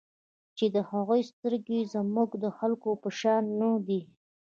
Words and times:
چې 0.57 0.65
د 0.75 0.77
هغوی 0.89 1.21
سترګې 1.31 1.79
زموږ 1.93 2.29
د 2.43 2.45
خلکو 2.57 2.89
په 3.01 3.09
شان 3.19 3.43
نه 3.59 3.71
دي. 3.87 4.01